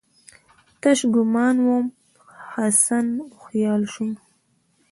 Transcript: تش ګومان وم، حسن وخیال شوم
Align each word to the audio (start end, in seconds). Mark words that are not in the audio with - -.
تش 0.81 0.99
ګومان 1.13 1.55
وم، 1.65 1.85
حسن 2.51 3.05
وخیال 3.33 3.81
شوم 3.93 4.11